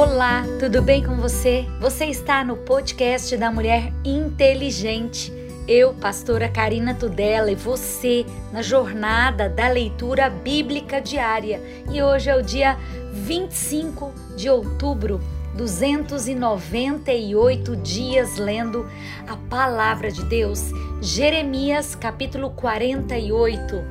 [0.00, 1.66] Olá, tudo bem com você?
[1.80, 5.32] Você está no podcast da Mulher Inteligente.
[5.66, 11.60] Eu, pastora Karina Tudela, e você na jornada da leitura bíblica diária.
[11.90, 12.78] E hoje é o dia
[13.12, 15.20] 25 de outubro,
[15.56, 18.88] 298 dias lendo
[19.26, 20.70] a palavra de Deus.
[21.02, 23.84] Jeremias, capítulo 48.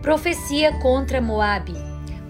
[0.00, 1.85] Profecia contra Moabe.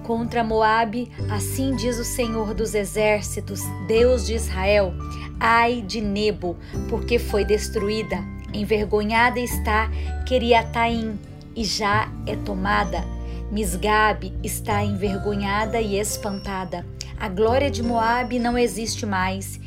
[0.07, 4.95] Contra Moabe, assim diz o Senhor dos Exércitos, Deus de Israel:
[5.41, 6.57] Ai de Nebo,
[6.89, 8.23] porque foi destruída.
[8.55, 9.91] Envergonhada está
[10.25, 11.19] Queriataim,
[11.57, 13.05] e já é tomada.
[13.51, 16.87] Misgabe está envergonhada e espantada.
[17.19, 19.59] A glória de Moabe não existe mais.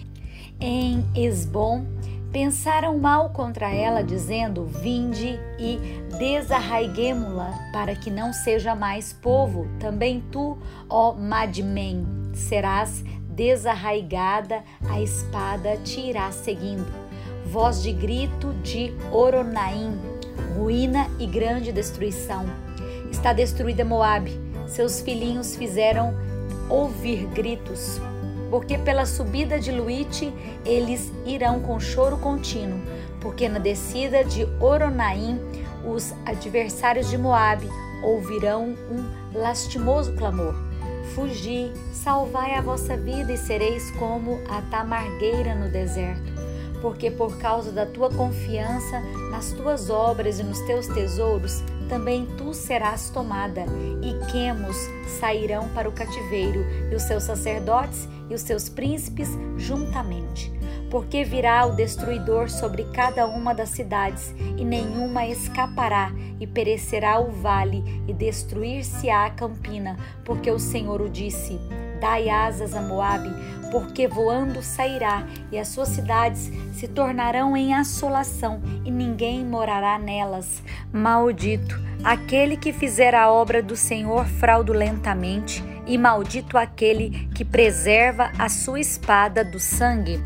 [0.57, 1.85] Em Esbom
[2.31, 5.79] pensaram mal contra ela, dizendo: Vinde e
[6.17, 9.67] desarraiguemo-la, para que não seja mais povo.
[9.79, 10.57] Também tu,
[10.89, 16.87] ó Madmen, serás desarraigada, a espada te irá seguindo.
[17.45, 19.97] Voz de grito de Oronaim,
[20.55, 22.45] ruína e grande destruição.
[23.09, 26.13] Está destruída Moabe, seus filhinhos fizeram
[26.69, 27.99] ouvir gritos
[28.49, 30.33] porque pela subida de Luite
[30.65, 32.79] eles irão com choro contínuo,
[33.21, 35.39] porque na descida de Oronaim
[35.85, 37.69] os adversários de Moabe
[38.03, 40.55] ouvirão um lastimoso clamor.
[41.13, 46.39] Fugi, salvai a vossa vida e sereis como a tamargueira no deserto.
[46.81, 52.53] Porque por causa da tua confiança nas tuas obras e nos teus tesouros, também tu
[52.53, 53.65] serás tomada,
[54.01, 54.77] e Quemos
[55.19, 60.51] sairão para o cativeiro, e os seus sacerdotes e os seus príncipes juntamente.
[60.89, 67.29] Porque virá o destruidor sobre cada uma das cidades, e nenhuma escapará, e perecerá o
[67.29, 71.59] vale, e destruir-se-á a campina, porque o Senhor o disse.
[72.01, 73.29] Dai asas a Moabe,
[73.71, 80.63] porque voando sairá, e as suas cidades se tornarão em assolação, e ninguém morará nelas.
[80.91, 88.47] Maldito aquele que fizer a obra do Senhor fraudulentamente, e maldito aquele que preserva a
[88.47, 90.23] sua espada do sangue.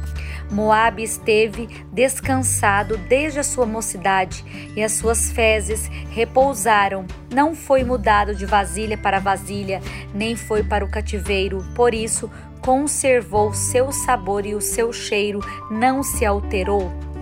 [0.51, 4.43] Moabe esteve descansado desde a sua mocidade,
[4.75, 7.05] e as suas fezes repousaram.
[7.33, 9.81] Não foi mudado de vasilha para vasilha,
[10.13, 11.65] nem foi para o cativeiro.
[11.73, 12.29] Por isso,
[12.61, 15.39] conservou seu sabor e o seu cheiro
[15.71, 17.12] não se alterou.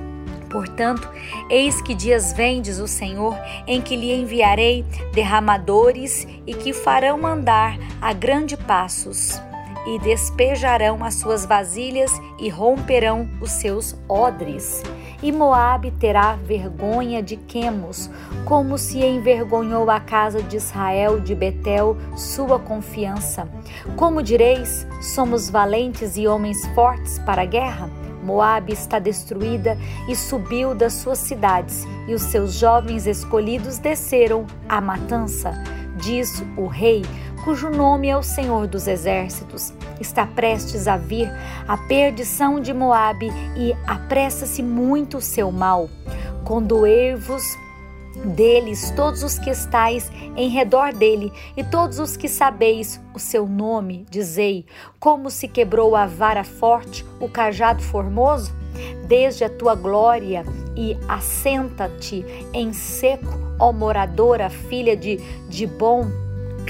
[0.51, 1.09] Portanto,
[1.49, 7.25] eis que dias vem, diz o Senhor, em que lhe enviarei derramadores e que farão
[7.25, 9.41] andar a grande passos,
[9.87, 14.83] e despejarão as suas vasilhas e romperão os seus odres.
[15.23, 18.09] E Moabe terá vergonha de Quemos,
[18.43, 23.47] como se envergonhou a casa de Israel de Betel, sua confiança.
[23.95, 28.00] Como direis, somos valentes e homens fortes para a guerra?
[28.31, 29.77] Moabe está destruída
[30.07, 35.51] e subiu das suas cidades, e os seus jovens escolhidos desceram à matança.
[35.97, 37.03] Diz o rei,
[37.43, 39.73] cujo nome é o Senhor dos Exércitos.
[39.99, 41.29] Está prestes a vir
[41.67, 45.89] a perdição de Moabe e apressa-se muito o seu mal.
[46.45, 47.43] Condoer-vos
[48.25, 53.47] deles todos os que estáis em redor dele, e todos os que sabeis o seu
[53.47, 54.65] nome, dizei:
[54.99, 58.53] como se quebrou a vara forte, o cajado formoso?
[59.05, 60.45] Desde a tua glória
[60.75, 65.17] e assenta-te em seco, ó moradora, filha de
[65.49, 66.07] Dibon,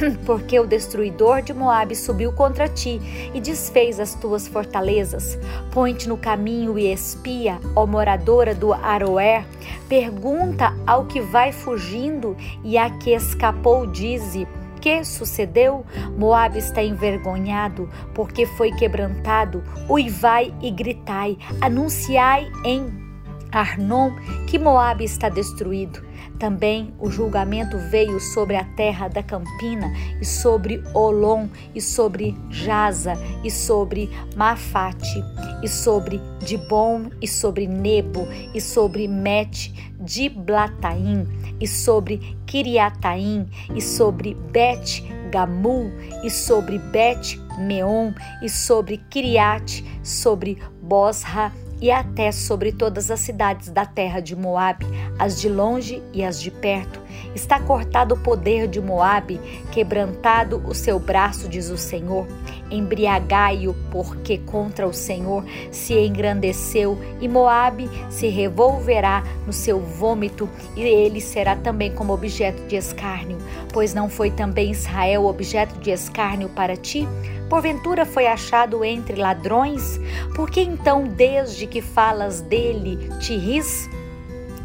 [0.26, 3.02] porque o destruidor de Moabe subiu contra ti
[3.34, 5.38] e desfez as tuas fortalezas.
[5.72, 9.46] Põe-te no caminho e espia, ó moradora do Aroer.
[9.88, 14.48] Pergunta ao que vai fugindo e a que escapou, dize:
[14.80, 15.86] que sucedeu?
[16.18, 19.64] Moabe está envergonhado, porque foi quebrantado.
[19.88, 22.92] Uivai e gritai, anunciai em
[23.52, 24.12] Arnon
[24.48, 26.02] que Moabe está destruído.
[26.42, 33.14] Também o julgamento veio sobre a terra da Campina e sobre Olom e sobre Jaza
[33.44, 35.24] e sobre Mafate
[35.62, 41.28] e sobre Dibom e sobre Nebo e sobre Met de Blataim
[41.60, 45.92] e sobre Kiriataim e sobre Bet Gamul
[46.24, 53.70] e sobre Bet Meon e sobre Kiriat, sobre Bosra e até sobre todas as cidades
[53.70, 54.86] da terra de Moabe,
[55.18, 57.02] as de longe e as de perto.
[57.34, 59.40] Está cortado o poder de Moabe,
[59.72, 62.28] quebrantado o seu braço, diz o Senhor.
[62.70, 70.82] Embriagai-o, porque contra o Senhor se engrandeceu, e Moabe se revolverá no seu vômito, e
[70.82, 73.38] ele será também como objeto de escárnio.
[73.74, 77.08] Pois não foi também Israel objeto de escárnio para ti?
[77.52, 80.00] Porventura foi achado entre ladrões?
[80.34, 83.90] Por que então, desde que falas dele, te ris?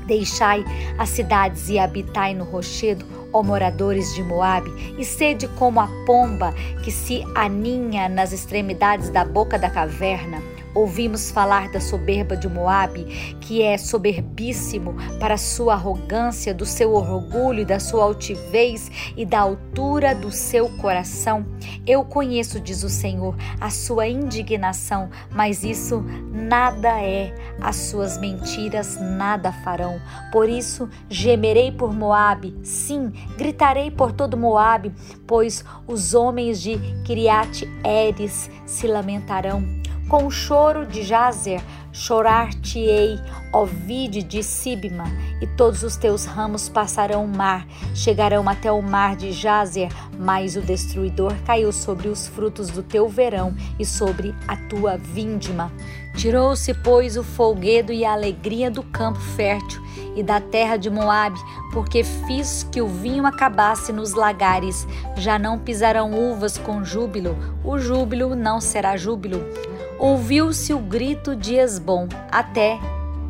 [0.06, 0.64] Deixai
[0.96, 6.54] as cidades e habitai no rochedo, ó moradores de Moabe, e sede como a pomba
[6.84, 10.40] que se aninha nas extremidades da boca da caverna.
[10.76, 13.04] Ouvimos falar da soberba de Moabe,
[13.40, 20.14] que é soberbíssimo para sua arrogância, do seu orgulho, da sua altivez e da altura
[20.14, 21.46] do seu coração.
[21.86, 27.34] Eu conheço, diz o Senhor, a sua indignação, mas isso nada é.
[27.58, 29.98] As suas mentiras nada farão.
[30.30, 34.92] Por isso gemerei por Moabe, sim, gritarei por todo Moabe,
[35.26, 41.60] pois os homens de Kiriat Eres se lamentarão com o choro de Jazer,
[41.92, 43.18] chorar-te-ei,
[43.52, 45.04] ó vide de Sibma,
[45.40, 50.56] e todos os teus ramos passarão o mar, chegarão até o mar de Jazer, mas
[50.56, 55.72] o destruidor caiu sobre os frutos do teu verão e sobre a tua vindima.
[56.14, 59.82] Tirou-se, pois, o folguedo e a alegria do campo fértil
[60.14, 61.38] e da terra de Moabe,
[61.72, 64.86] porque fiz que o vinho acabasse nos lagares.
[65.16, 69.44] Já não pisarão uvas com júbilo, o júbilo não será júbilo
[69.98, 72.78] ouviu-se o grito de Esbom até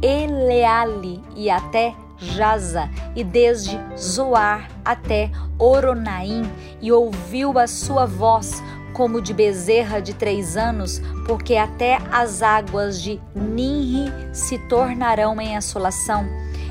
[0.03, 9.21] Eleale e até Jaza, e desde Zoar até Oronaim, e ouviu a sua voz como
[9.21, 16.27] de bezerra de três anos, porque até as águas de Ninri se tornarão em assolação.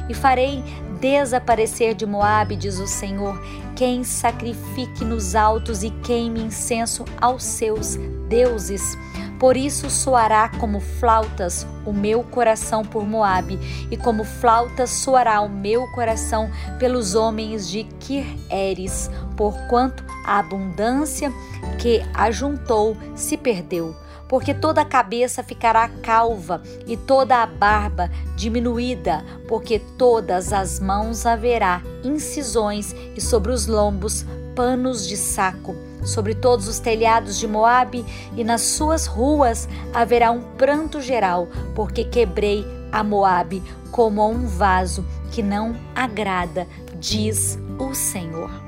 [0.09, 0.63] E farei
[0.99, 3.39] desaparecer de Moabe, diz o Senhor,
[3.75, 7.95] quem sacrifique nos altos e queime incenso aos seus
[8.27, 8.97] deuses.
[9.39, 13.59] Por isso soará como flautas o meu coração por Moabe,
[13.91, 16.49] e como flautas soará o meu coração
[16.79, 21.31] pelos homens de Kir-Eres, porquanto a abundância
[21.79, 23.95] que ajuntou se perdeu.
[24.27, 31.27] Porque toda a cabeça ficará calva e toda a barba diminuída, porque todas as mãos
[31.27, 38.05] haverá incisões e sobre os lombos panos de saco Sobre todos os telhados de Moabe
[38.37, 43.61] e nas suas ruas haverá um pranto geral, porque quebrei a Moabe
[43.91, 46.67] como a um vaso que não agrada,
[46.99, 48.64] diz o Senhor.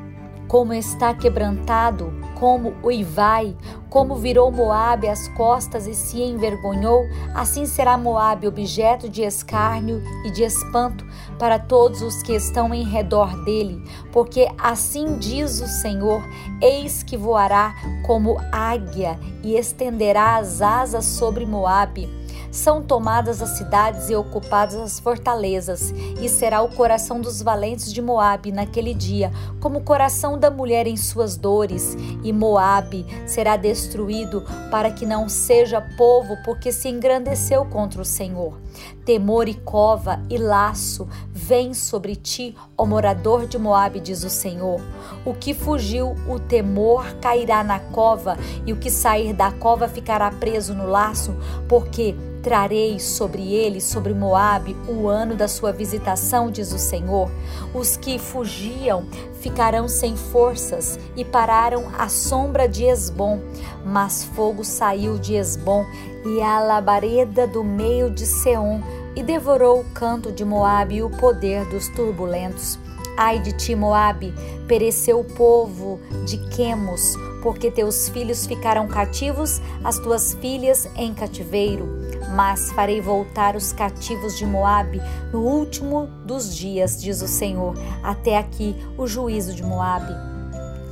[0.47, 3.57] Como está quebrantado, como uivai,
[3.89, 7.03] como virou Moabe as costas e se envergonhou,
[7.33, 11.05] assim será Moabe objeto de escárnio e de espanto
[11.37, 16.21] para todos os que estão em redor dele, porque assim diz o Senhor:
[16.61, 24.09] eis que voará como águia e estenderá as asas sobre Moabe são tomadas as cidades
[24.09, 25.91] e ocupadas as fortalezas,
[26.21, 30.87] e será o coração dos valentes de Moabe naquele dia, como o coração da mulher
[30.87, 37.65] em suas dores, e Moabe será destruído para que não seja povo, porque se engrandeceu
[37.65, 38.57] contra o Senhor.
[39.05, 44.81] Temor e cova e laço vem sobre ti, ó morador de Moabe, diz o Senhor.
[45.25, 50.29] O que fugiu, o temor cairá na cova, e o que sair da cova ficará
[50.31, 51.35] preso no laço,
[51.67, 52.15] porque
[52.47, 57.29] Trarei sobre ele, sobre Moabe, o ano da sua visitação, diz o Senhor.
[57.73, 59.05] Os que fugiam
[59.41, 63.41] ficarão sem forças e pararam à sombra de Esbom.
[63.83, 65.85] Mas fogo saiu de Esbom
[66.25, 68.81] e a labareda do meio de Seom
[69.13, 72.79] e devorou o canto de Moabe e o poder dos turbulentos.
[73.17, 74.33] Ai de ti, Moabe,
[74.69, 77.13] pereceu o povo de Quemos,
[77.47, 81.87] porque teus filhos ficaram cativos, as tuas filhas em cativeiro.
[82.35, 85.01] Mas farei voltar os cativos de Moabe
[85.31, 87.73] no último dos dias, diz o Senhor.
[88.03, 90.13] Até aqui o juízo de Moabe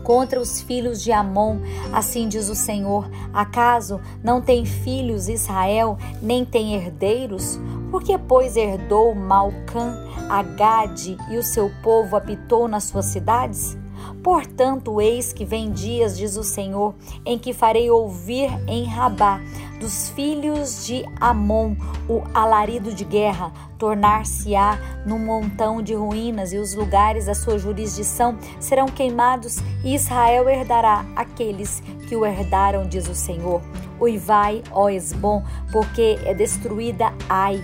[0.01, 1.57] contra os filhos de Amon,
[1.91, 7.59] assim diz o Senhor: Acaso não tem filhos Israel, nem tem herdeiros?
[7.91, 9.93] Porque, pois, herdou Malcã,
[10.29, 13.77] Agade e o seu povo habitou nas suas cidades?
[14.25, 19.39] Portanto, eis que vem dias, diz o Senhor, em que farei ouvir em Rabá
[19.79, 21.75] dos filhos de Amon
[22.09, 28.35] o alarido de guerra, tornar-se-á num montão de ruínas e os lugares da sua jurisdição
[28.59, 33.61] serão queimados e Israel herdará aqueles que o herdaram, diz o Senhor.
[34.01, 37.63] Uivai, ó Esbom, porque é destruída Ai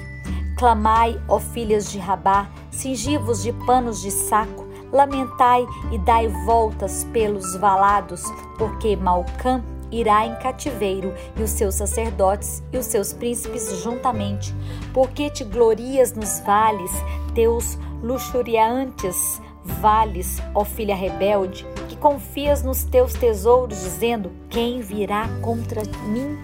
[0.61, 4.60] Clamai, ó filhas de Rabá, cingivos de panos de saco,
[4.91, 8.23] lamentai e dai voltas pelos valados,
[8.57, 14.55] porque Malcã irá em cativeiro, e os seus sacerdotes e os seus príncipes juntamente.
[14.93, 16.91] Porque te glorias nos vales,
[17.35, 25.83] teus luxuriantes vales, ó filha rebelde, que confias nos teus tesouros, dizendo: Quem virá contra
[26.07, 26.37] mim?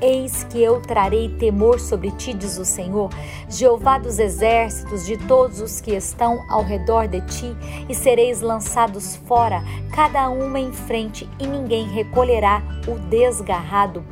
[0.00, 3.10] Eis que eu trarei temor sobre ti, diz o Senhor,
[3.48, 7.56] Jeová dos exércitos, de todos os que estão ao redor de ti,
[7.88, 14.04] e sereis lançados fora, cada uma em frente, e ninguém recolherá o desgarrado.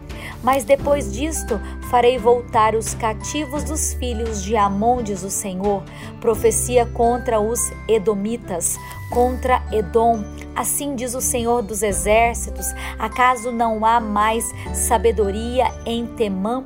[0.43, 1.61] Mas depois disto
[1.91, 5.83] farei voltar os cativos dos filhos de Amon, diz o Senhor.
[6.21, 8.77] Profecia contra os Edomitas,
[9.11, 10.25] contra Edom.
[10.55, 12.67] Assim diz o Senhor dos Exércitos:
[12.99, 14.45] acaso não há mais
[14.75, 16.65] sabedoria em Temã?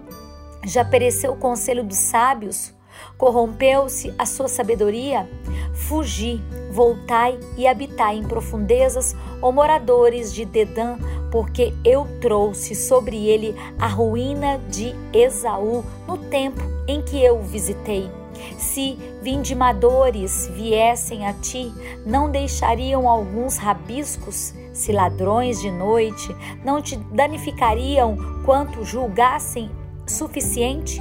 [0.64, 2.74] Já pereceu o conselho dos sábios?
[3.16, 5.28] Corrompeu-se a sua sabedoria?
[5.74, 10.98] Fugi, voltai e habitai em profundezas, ó moradores de Dedã,
[11.30, 17.42] porque eu trouxe sobre ele a ruína de Esaú no tempo em que eu o
[17.42, 18.10] visitei.
[18.58, 21.72] Se vindimadores viessem a ti,
[22.04, 24.54] não deixariam alguns rabiscos?
[24.72, 29.70] Se ladrões de noite não te danificariam quanto julgassem
[30.06, 31.00] suficiente?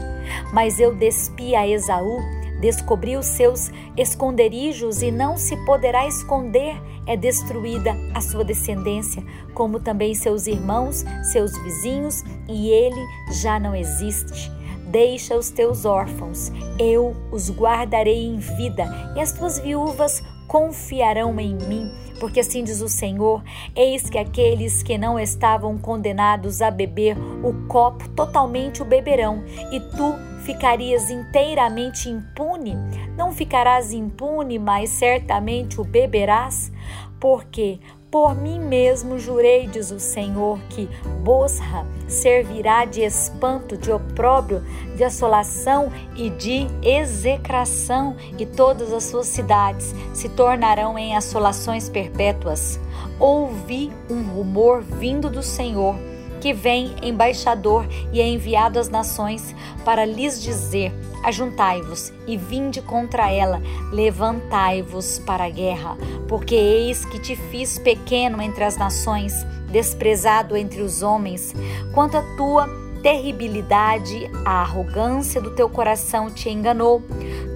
[0.54, 2.20] Mas eu despi a Esaú,
[2.60, 6.82] descobri os seus esconderijos e não se poderá esconder.
[7.08, 9.24] É destruída a sua descendência,
[9.54, 14.55] como também seus irmãos, seus vizinhos, e ele já não existe.
[14.96, 21.54] Deixa os teus órfãos, eu os guardarei em vida, e as tuas viúvas confiarão em
[21.54, 23.44] mim, porque assim diz o Senhor:
[23.76, 29.82] eis que aqueles que não estavam condenados a beber o copo totalmente o beberão, e
[29.82, 32.78] tu ficarias inteiramente impune?
[33.18, 36.72] Não ficarás impune, mas certamente o beberás?
[37.20, 37.82] Porque
[38.16, 40.88] por mim mesmo jurei, diz o Senhor, que
[41.22, 44.64] Bosra servirá de espanto, de opróbrio,
[44.96, 52.80] de assolação e de execração, e todas as suas cidades se tornarão em assolações perpétuas.
[53.20, 55.98] Ouvi um rumor vindo do Senhor,
[56.40, 59.54] que vem embaixador e é enviado às nações
[59.84, 60.94] para lhes dizer:
[61.26, 63.60] Ajuntai-vos e vinde contra ela,
[63.92, 69.34] levantai-vos para a guerra, porque eis que te fiz pequeno entre as nações,
[69.72, 71.52] desprezado entre os homens.
[71.96, 72.70] Quanto à tua
[73.02, 77.02] terribilidade, a arrogância do teu coração te enganou.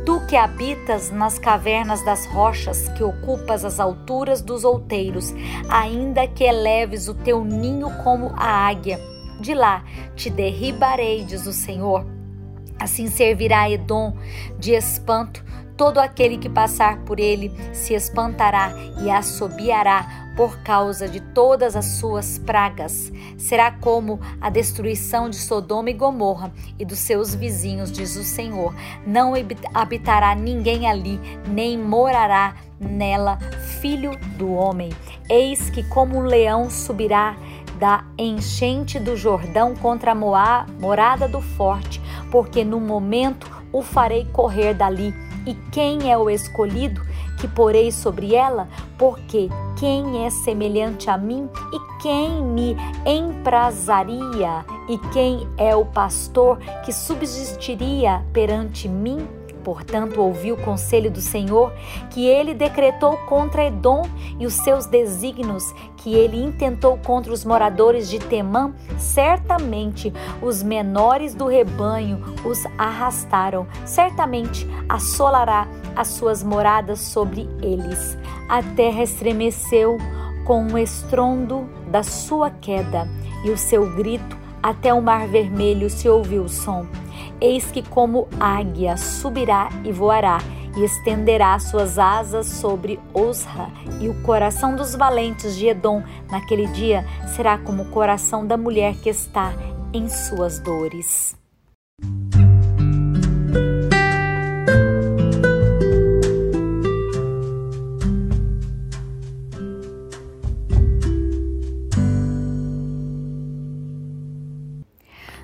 [0.03, 5.31] Tu que habitas nas cavernas das rochas, que ocupas as alturas dos outeiros,
[5.69, 8.99] ainda que eleves o teu ninho como a águia,
[9.39, 9.83] de lá
[10.15, 12.17] te derribarei, diz o Senhor
[12.79, 14.15] Assim servirá Edom
[14.57, 15.43] de espanto,
[15.75, 21.85] todo aquele que passar por ele se espantará e assobiará por causa de todas as
[21.85, 23.11] suas pragas.
[23.37, 28.73] Será como a destruição de Sodoma e Gomorra e dos seus vizinhos, diz o Senhor.
[29.05, 29.33] Não
[29.73, 33.37] habitará ninguém ali, nem morará nela
[33.81, 34.91] filho do homem.
[35.29, 37.35] Eis que como um leão subirá
[37.77, 44.73] da enchente do Jordão contra a morada do forte, porque no momento o farei correr
[44.73, 45.13] dali.
[45.45, 47.01] E quem é o escolhido
[47.39, 48.67] que porei sobre ela?
[48.97, 54.65] Porque quem é semelhante a mim e quem me emprazaria?
[54.89, 59.38] E quem é o pastor que subsistiria perante mim?
[59.63, 61.73] Portanto, ouvi o conselho do Senhor
[62.09, 64.03] que ele decretou contra Edom
[64.39, 68.73] e os seus desígnios que ele intentou contra os moradores de Temã.
[68.97, 73.67] Certamente os menores do rebanho os arrastaram.
[73.85, 78.17] Certamente assolará as suas moradas sobre eles.
[78.47, 79.97] A terra estremeceu
[80.45, 83.07] com o estrondo da sua queda
[83.43, 86.85] e o seu grito até o mar vermelho se ouviu o som.
[87.41, 90.39] Eis que, como águia, subirá e voará,
[90.77, 93.69] e estenderá suas asas sobre Osra,
[94.01, 97.05] e o coração dos valentes de Edom naquele dia
[97.35, 99.53] será como o coração da mulher que está
[99.93, 101.37] em suas dores.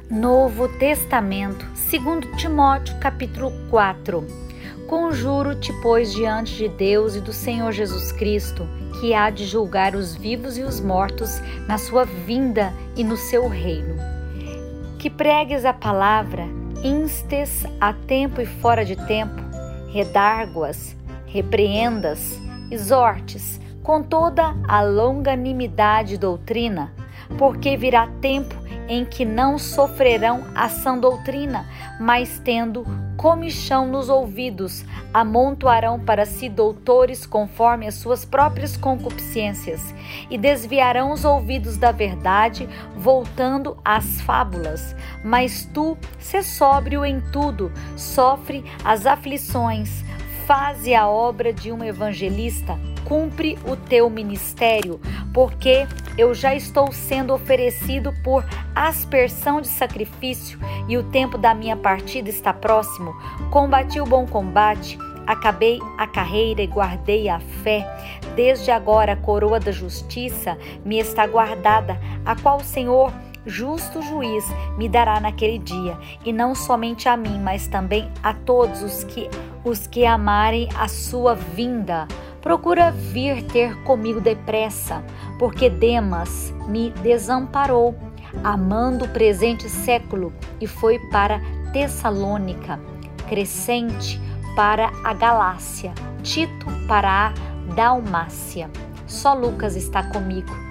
[0.10, 4.26] Novo Testamento, segundo Timóteo, capítulo 4.
[4.88, 8.68] Conjuro-te, pois, diante de Deus e do Senhor Jesus Cristo,
[9.00, 13.48] que há de julgar os vivos e os mortos na sua vinda e no seu
[13.48, 13.96] reino.
[14.98, 16.46] Que pregues a palavra,
[16.84, 19.42] instes a tempo e fora de tempo,
[19.92, 20.96] redarguas,
[21.28, 22.40] repreendas,
[22.72, 26.92] exortes, com toda a longanimidade e doutrina,
[27.38, 28.56] porque virá tempo
[28.88, 31.66] em que não sofrerão a sã doutrina,
[32.00, 32.86] mas tendo
[33.18, 39.96] comichão nos ouvidos, amontoarão para si doutores conforme as suas próprias concupiscências,
[40.30, 44.96] e desviarão os ouvidos da verdade, voltando às fábulas.
[45.24, 50.04] Mas tu, se sóbrio em tudo, sofre as aflições,
[50.46, 55.00] faze a obra de um evangelista, cumpre o teu ministério,
[55.34, 55.88] porque
[56.18, 62.30] eu já estou sendo oferecido por aspersão de sacrifício e o tempo da minha partida
[62.30, 63.14] está próximo.
[63.50, 67.84] Combati o bom combate, acabei a carreira e guardei a fé.
[68.36, 73.12] Desde agora a coroa da justiça me está guardada, a qual o Senhor
[73.46, 74.46] justo juiz
[74.78, 79.30] me dará naquele dia, e não somente a mim, mas também a todos os que
[79.64, 82.08] os que amarem a sua vinda.
[82.42, 85.04] Procura vir ter comigo depressa,
[85.40, 87.96] porque Demas me desamparou,
[88.44, 91.42] amando o presente século, e foi para
[91.74, 92.80] Tessalônica,
[93.28, 94.22] Crescente
[94.56, 97.34] para a Galácia, Tito para a
[97.74, 98.70] Dalmácia.
[99.08, 100.65] Só Lucas está comigo.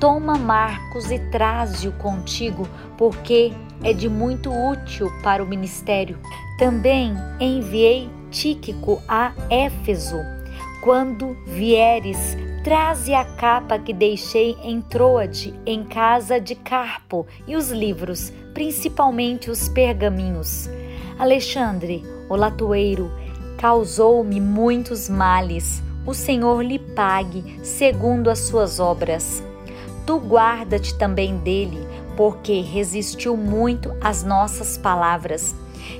[0.00, 3.52] Toma Marcos e traze-o contigo, porque
[3.82, 6.18] é de muito útil para o ministério.
[6.58, 10.18] Também enviei Tíquico a Éfeso
[10.80, 17.70] quando vieres, traze a capa que deixei em Troade, em casa de Carpo, e os
[17.70, 20.70] livros, principalmente os pergaminhos.
[21.18, 23.10] Alexandre, o latoeiro,
[23.58, 25.82] causou-me muitos males.
[26.06, 29.42] O Senhor lhe pague segundo as suas obras.
[30.08, 31.86] Tu guarda-te também dele,
[32.16, 35.54] porque resistiu muito às nossas palavras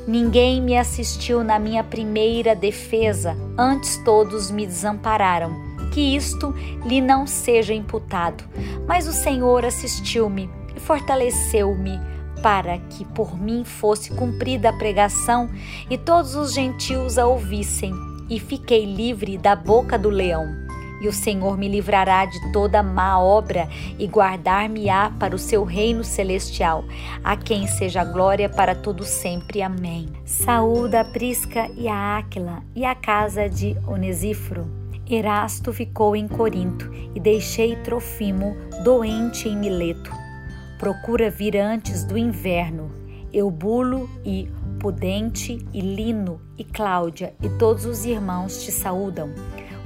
[0.07, 5.53] Ninguém me assistiu na minha primeira defesa, antes todos me desampararam.
[5.93, 6.55] Que isto
[6.87, 8.43] lhe não seja imputado.
[8.87, 12.01] Mas o Senhor assistiu-me e fortaleceu-me
[12.43, 15.51] para que por mim fosse cumprida a pregação
[15.91, 17.93] e todos os gentios a ouvissem,
[18.31, 20.68] e fiquei livre da boca do leão
[21.01, 26.03] e o Senhor me livrará de toda má obra e guardar-me-á para o seu reino
[26.05, 26.85] celestial,
[27.23, 29.63] a quem seja glória para todo sempre.
[29.63, 30.09] Amém.
[30.25, 34.67] Saúda a Prisca e a Áquila e a casa de Onesíforo.
[35.11, 40.13] Erasto ficou em Corinto e deixei Trofimo doente em Mileto.
[40.79, 42.91] Procura vir antes do inverno.
[43.33, 49.31] Eubulo e Pudente e Lino e Cláudia e todos os irmãos te saúdam.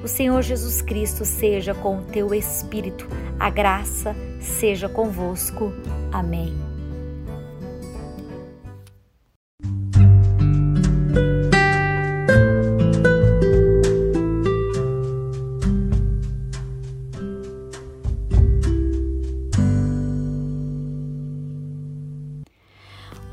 [0.03, 3.07] O Senhor Jesus Cristo seja com o teu espírito,
[3.39, 5.73] a graça seja convosco.
[6.11, 6.53] Amém.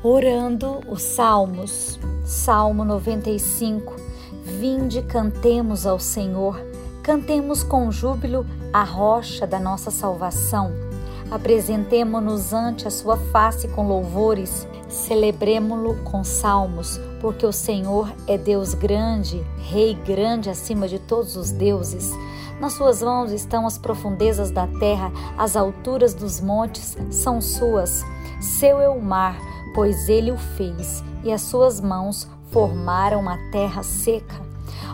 [0.04, 3.99] Orando os Salmos, Salmo 95
[4.60, 6.60] Vinde, cantemos ao Senhor,
[7.02, 10.70] cantemos com júbilo a rocha da nossa salvação.
[11.30, 18.74] Apresentemo-nos ante a sua face com louvores, celebremo-lo com salmos, porque o Senhor é Deus
[18.74, 22.12] grande, Rei grande acima de todos os deuses.
[22.60, 28.04] Nas suas mãos estão as profundezas da terra, as alturas dos montes são suas.
[28.42, 29.38] Seu é o mar,
[29.74, 34.49] pois ele o fez, e as suas mãos formaram a terra seca.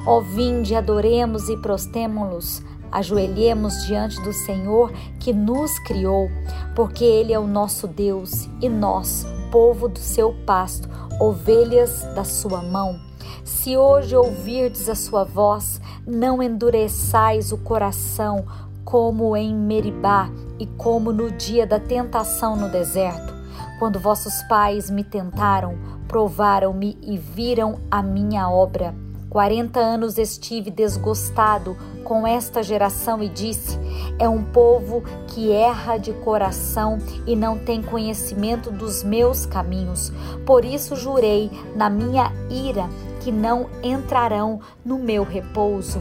[0.06, 6.30] Ó vinde, adoremos e prostemo-los, ajoelhemos diante do Senhor que nos criou,
[6.76, 10.88] porque Ele é o nosso Deus e nós, povo do seu pasto,
[11.20, 12.98] ovelhas da sua mão.
[13.44, 18.44] Se hoje ouvirdes a sua voz, não endureçais o coração,
[18.84, 23.34] como em Meribá e como no dia da tentação no deserto,
[23.80, 28.94] quando vossos pais me tentaram, provaram-me e viram a minha obra.
[29.37, 33.79] Quarenta anos estive desgostado com esta geração e disse:
[34.18, 36.96] É um povo que erra de coração
[37.27, 40.11] e não tem conhecimento dos meus caminhos.
[40.46, 42.88] Por isso jurei na minha ira
[43.20, 46.01] que não entrarão no meu repouso.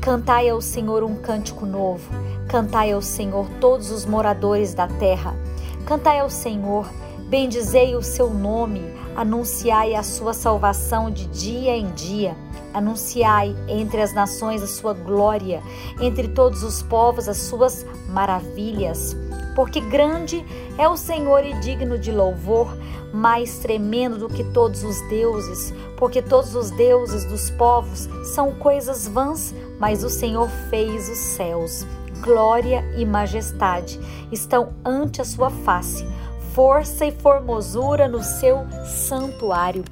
[0.00, 2.10] Cantai ao Senhor um cântico novo.
[2.48, 5.36] Cantai ao Senhor todos os moradores da terra.
[5.84, 6.88] Cantai ao Senhor,
[7.28, 8.80] bendizei o seu nome,
[9.16, 12.36] anunciai a sua salvação de dia em dia.
[12.72, 15.62] Anunciai entre as nações a sua glória,
[16.00, 19.16] entre todos os povos as suas maravilhas.
[19.54, 20.44] Porque grande
[20.78, 22.68] é o Senhor e digno de louvor,
[23.12, 29.08] mais tremendo do que todos os deuses, porque todos os deuses dos povos são coisas
[29.08, 31.86] vãs, mas o Senhor fez os céus.
[32.22, 33.98] glória e majestade
[34.30, 36.06] estão ante a sua face
[36.54, 39.84] força e formosura no seu santuário.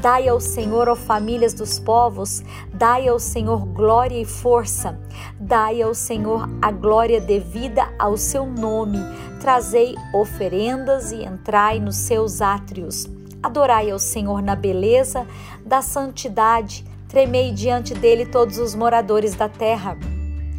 [0.00, 4.98] Dai ao Senhor, ó famílias dos povos, dai ao Senhor glória e força.
[5.38, 8.98] Dai ao Senhor a glória devida ao seu nome.
[9.40, 13.06] Trazei oferendas e entrai nos seus átrios.
[13.42, 15.26] Adorai ao Senhor na beleza
[15.64, 16.84] da santidade.
[17.08, 19.96] Tremei diante dele todos os moradores da terra.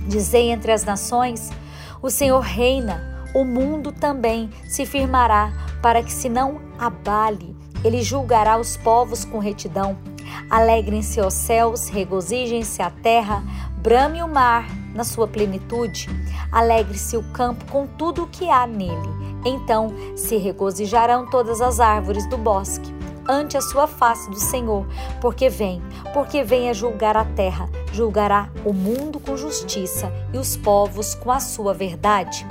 [0.08, 1.52] Dizei entre as nações:
[2.02, 7.56] O Senhor reina o mundo também se firmará, para que se não abale.
[7.84, 9.98] Ele julgará os povos com retidão.
[10.50, 13.44] Alegrem-se os céus, regozijem-se a terra,
[13.78, 16.10] brame o mar na sua plenitude.
[16.52, 19.10] Alegre-se o campo com tudo o que há nele.
[19.46, 24.88] Então se regozijarão todas as árvores do bosque ante a sua face do Senhor,
[25.20, 25.82] porque vem,
[26.14, 31.32] porque vem a julgar a terra, julgará o mundo com justiça e os povos com
[31.32, 32.48] a sua verdade.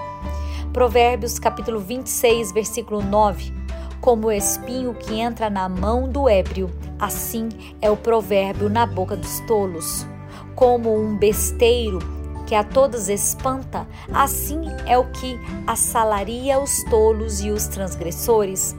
[0.77, 3.51] Provérbios capítulo 26, versículo 9.
[3.99, 7.49] Como o espinho que entra na mão do ébrio, assim
[7.81, 10.07] é o provérbio na boca dos tolos.
[10.55, 11.99] Como um besteiro
[12.47, 18.77] que a todos espanta, assim é o que assalaria os tolos e os transgressores.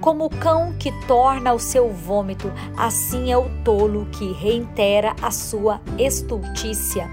[0.00, 5.30] Como o cão que torna o seu vômito, assim é o tolo que reitera a
[5.30, 7.06] sua estultícia.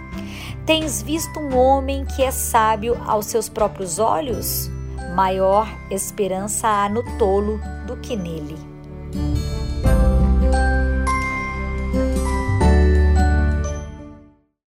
[0.66, 4.70] Tens visto um homem que é sábio aos seus próprios olhos?
[5.16, 8.56] Maior esperança há no tolo do que nele.